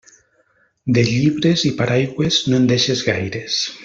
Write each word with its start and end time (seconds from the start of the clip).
De 0.97 1.03
llibres 1.09 1.65
i 1.71 1.73
paraigües, 1.83 2.39
no 2.51 2.61
en 2.63 2.69
deixes 2.73 3.05
gaires. 3.11 3.61